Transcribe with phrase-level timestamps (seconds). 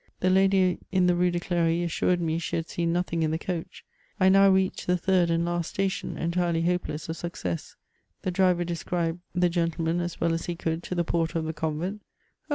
[0.19, 3.37] The lady in the Rue de Cl^ry assured me she had seen nothing in the
[3.37, 3.85] coach.
[4.19, 7.75] I now reached the tbird and last station, entirely hope less of success;
[8.23, 11.53] the driver described the gentleman as well as he could to the porter of the
[11.53, 12.01] convent:''
[12.49, 12.49] Oh